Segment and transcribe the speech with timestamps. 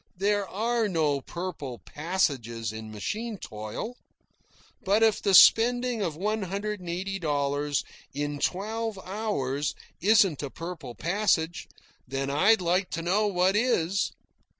[0.17, 3.97] There are no purple passages in machine toil.
[4.83, 10.49] But if the spending of one hundred and eighty dollars in twelve hours isn't a
[10.49, 11.67] purple passage,
[12.07, 14.11] then I'd like to know what is.